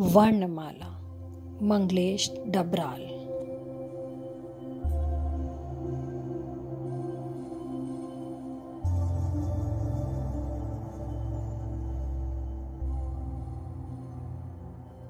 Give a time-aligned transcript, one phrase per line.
[0.00, 0.88] वर्णमाला,
[1.62, 3.02] मंगलेश डबराल।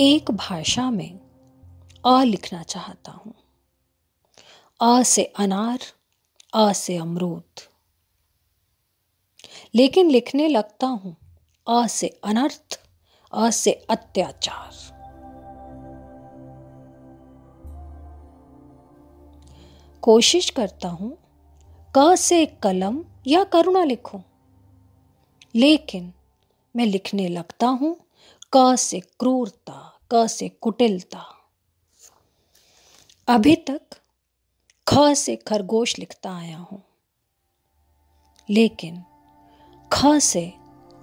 [0.00, 1.20] एक भाषा में
[2.06, 3.34] अ लिखना चाहता हूँ।
[4.80, 5.78] अ से अनार
[6.54, 7.60] अ से अमरूद।
[9.74, 11.16] लेकिन लिखने लगता हूँ
[11.68, 12.89] अ से अनर्थ।
[13.32, 14.70] अ से अत्याचार.
[20.02, 21.18] कोशिश करता हूँ,
[21.98, 24.20] क से कलम या करुणा लिखूं.
[25.54, 26.12] लेकिन
[26.76, 27.96] मैं लिखने लगता हूँ,
[28.56, 31.24] क से क्रूरता, क से कुटिलता.
[33.28, 33.80] अभी तक
[34.88, 36.82] ख से खरगोश लिखता आया हूँ.
[38.50, 39.04] लेकिन
[39.92, 40.54] ख से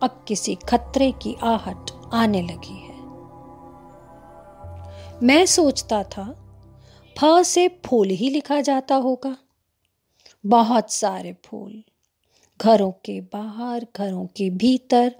[0.04, 2.98] अब किसी खतरे की आहट आने लगी है।
[5.24, 6.44] मैं सोचता था,
[7.20, 9.38] फ से फूल ही लिखा जाता होगा।
[10.46, 11.84] बहुत सारे फूल,
[12.62, 15.16] घरों के बाहर, घरों के भीतर,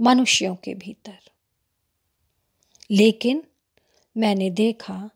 [0.00, 1.18] मनुष्यों के भीतर।
[2.90, 3.44] लेकिन
[4.16, 5.10] मैंने देखा,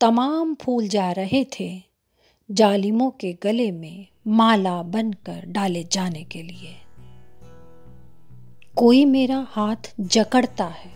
[0.00, 1.82] तमाम फूल जा रहे थे,
[2.50, 6.85] जालिमों के गले में माला बनकर डाले जाने के लिए।
[8.76, 10.92] कोई मेरा हाथ जकड़ता है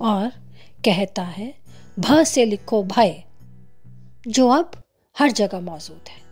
[0.00, 0.28] और
[0.84, 1.54] कहता है,
[1.98, 3.24] भ से लिखो भय,
[4.28, 4.70] जो अब
[5.18, 6.28] हर जगह मौजूद है।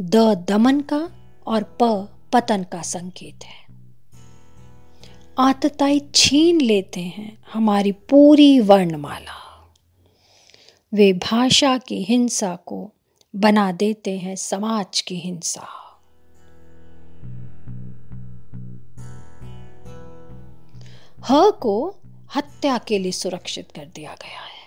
[0.00, 0.16] द
[0.48, 1.10] दमन का
[1.46, 3.66] और प पतन का संकेत है।
[5.38, 9.72] आतताई छीन लेते हैं हमारी पूरी वर्णमाला।
[10.94, 12.92] वे भाषा की हिंसा को
[13.36, 15.89] बना देते हैं समाज की हिंसा।
[21.24, 21.74] ह को
[22.34, 24.58] हत्या के लिए सुरक्षित कर दिया गया है।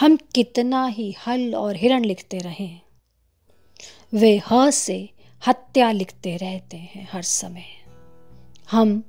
[0.00, 2.68] हम कितना ही हल और हिरण लिखते रहे,
[4.14, 4.98] वे ह से
[5.42, 7.64] हत्या लिखते रहते हैं हर समय।
[8.70, 9.02] हम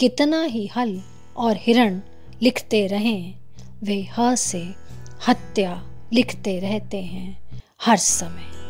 [0.00, 1.00] कितना ही हल
[1.36, 2.00] और हिरण
[2.42, 3.34] लिखते रहें,
[3.82, 4.62] वे ह से
[5.28, 5.80] हत्या
[6.12, 8.61] लिखते रहते हैं हर समय।